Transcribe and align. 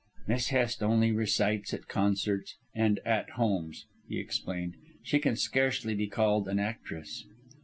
"Miss 0.25 0.47
Hest 0.49 0.81
only 0.81 1.11
recites 1.11 1.75
at 1.75 1.87
concerts 1.87 2.55
and 2.73 2.97
'At 3.05 3.29
Homes,'" 3.37 3.85
He 4.09 4.17
explained; 4.17 4.73
"she 5.03 5.19
can 5.19 5.35
scarcely 5.35 5.93
be 5.93 6.07
called 6.07 6.47
an 6.47 6.57
actress." 6.57 7.27